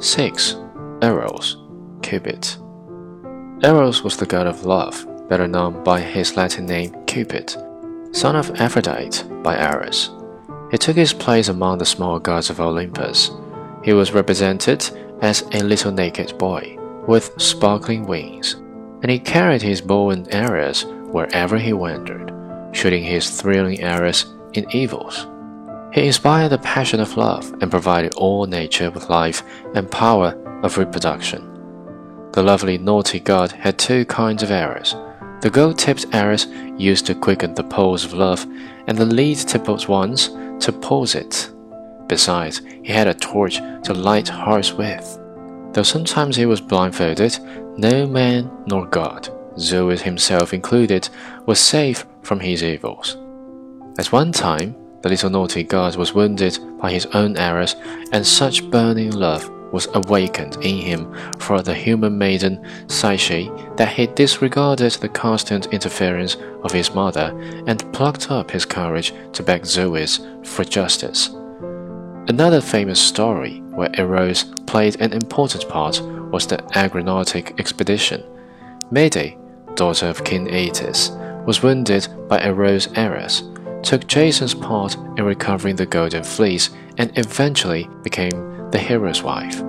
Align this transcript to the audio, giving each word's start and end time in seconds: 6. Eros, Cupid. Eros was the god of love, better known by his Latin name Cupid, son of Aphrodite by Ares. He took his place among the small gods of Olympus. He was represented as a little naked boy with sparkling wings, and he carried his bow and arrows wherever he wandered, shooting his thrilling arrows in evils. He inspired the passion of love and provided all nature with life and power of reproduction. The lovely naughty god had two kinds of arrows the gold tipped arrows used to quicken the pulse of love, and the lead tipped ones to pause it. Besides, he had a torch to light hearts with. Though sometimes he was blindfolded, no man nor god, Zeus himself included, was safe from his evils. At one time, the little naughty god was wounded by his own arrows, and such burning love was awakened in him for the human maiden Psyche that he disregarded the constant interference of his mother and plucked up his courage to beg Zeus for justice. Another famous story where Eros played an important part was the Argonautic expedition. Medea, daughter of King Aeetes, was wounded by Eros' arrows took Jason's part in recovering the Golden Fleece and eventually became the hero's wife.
6. 0.00 0.56
Eros, 1.02 1.56
Cupid. 2.02 2.46
Eros 3.64 4.04
was 4.04 4.16
the 4.16 4.26
god 4.26 4.46
of 4.46 4.64
love, 4.64 5.04
better 5.28 5.48
known 5.48 5.82
by 5.82 6.00
his 6.00 6.36
Latin 6.36 6.66
name 6.66 6.94
Cupid, 7.06 7.56
son 8.12 8.36
of 8.36 8.48
Aphrodite 8.60 9.24
by 9.42 9.56
Ares. 9.56 10.10
He 10.70 10.78
took 10.78 10.94
his 10.94 11.12
place 11.12 11.48
among 11.48 11.78
the 11.78 11.84
small 11.84 12.20
gods 12.20 12.48
of 12.48 12.60
Olympus. 12.60 13.32
He 13.82 13.92
was 13.92 14.12
represented 14.12 14.88
as 15.20 15.42
a 15.52 15.64
little 15.64 15.90
naked 15.90 16.38
boy 16.38 16.76
with 17.08 17.32
sparkling 17.36 18.06
wings, 18.06 18.54
and 19.02 19.10
he 19.10 19.18
carried 19.18 19.62
his 19.62 19.80
bow 19.80 20.10
and 20.10 20.32
arrows 20.32 20.84
wherever 21.10 21.58
he 21.58 21.72
wandered, 21.72 22.32
shooting 22.72 23.02
his 23.02 23.30
thrilling 23.30 23.80
arrows 23.80 24.26
in 24.52 24.64
evils. 24.70 25.26
He 25.98 26.06
inspired 26.06 26.50
the 26.50 26.58
passion 26.58 27.00
of 27.00 27.16
love 27.16 27.52
and 27.60 27.72
provided 27.72 28.14
all 28.14 28.46
nature 28.46 28.88
with 28.88 29.10
life 29.10 29.42
and 29.74 29.90
power 29.90 30.28
of 30.62 30.78
reproduction. 30.78 31.42
The 32.30 32.42
lovely 32.44 32.78
naughty 32.78 33.18
god 33.18 33.50
had 33.50 33.80
two 33.80 34.04
kinds 34.04 34.44
of 34.44 34.52
arrows 34.52 34.94
the 35.40 35.50
gold 35.50 35.76
tipped 35.76 36.06
arrows 36.12 36.46
used 36.76 37.06
to 37.06 37.16
quicken 37.16 37.52
the 37.54 37.64
pulse 37.64 38.04
of 38.04 38.12
love, 38.12 38.46
and 38.86 38.96
the 38.96 39.06
lead 39.06 39.38
tipped 39.38 39.88
ones 39.88 40.28
to 40.60 40.72
pause 40.72 41.16
it. 41.16 41.50
Besides, 42.06 42.62
he 42.84 42.92
had 42.92 43.08
a 43.08 43.14
torch 43.14 43.56
to 43.56 43.92
light 43.92 44.28
hearts 44.28 44.72
with. 44.72 45.18
Though 45.72 45.82
sometimes 45.82 46.36
he 46.36 46.46
was 46.46 46.60
blindfolded, 46.60 47.40
no 47.76 48.06
man 48.06 48.52
nor 48.66 48.86
god, 48.86 49.30
Zeus 49.58 50.02
himself 50.02 50.54
included, 50.54 51.08
was 51.46 51.58
safe 51.58 52.06
from 52.22 52.38
his 52.38 52.62
evils. 52.62 53.16
At 53.98 54.12
one 54.12 54.30
time, 54.30 54.76
the 55.02 55.08
little 55.08 55.30
naughty 55.30 55.62
god 55.62 55.96
was 55.96 56.14
wounded 56.14 56.58
by 56.80 56.90
his 56.90 57.06
own 57.06 57.36
arrows, 57.36 57.76
and 58.12 58.26
such 58.26 58.68
burning 58.70 59.12
love 59.12 59.48
was 59.72 59.88
awakened 59.94 60.56
in 60.64 60.78
him 60.78 61.14
for 61.38 61.62
the 61.62 61.74
human 61.74 62.16
maiden 62.16 62.64
Psyche 62.88 63.50
that 63.76 63.88
he 63.88 64.06
disregarded 64.06 64.92
the 64.92 65.08
constant 65.08 65.66
interference 65.66 66.36
of 66.62 66.72
his 66.72 66.94
mother 66.94 67.38
and 67.66 67.92
plucked 67.92 68.30
up 68.30 68.50
his 68.50 68.64
courage 68.64 69.12
to 69.32 69.42
beg 69.42 69.66
Zeus 69.66 70.20
for 70.44 70.64
justice. 70.64 71.28
Another 72.28 72.60
famous 72.60 73.00
story 73.00 73.60
where 73.70 73.90
Eros 73.98 74.44
played 74.66 75.00
an 75.00 75.12
important 75.12 75.68
part 75.68 76.00
was 76.30 76.46
the 76.46 76.62
Argonautic 76.78 77.58
expedition. 77.58 78.22
Medea, 78.90 79.36
daughter 79.74 80.06
of 80.06 80.24
King 80.24 80.48
Aeetes, 80.48 81.10
was 81.46 81.62
wounded 81.62 82.06
by 82.28 82.40
Eros' 82.42 82.88
arrows 82.94 83.42
took 83.88 84.06
Jason's 84.06 84.52
part 84.52 84.96
in 85.16 85.24
recovering 85.24 85.74
the 85.74 85.86
Golden 85.86 86.22
Fleece 86.22 86.68
and 86.98 87.10
eventually 87.16 87.88
became 88.02 88.70
the 88.70 88.78
hero's 88.78 89.22
wife. 89.22 89.62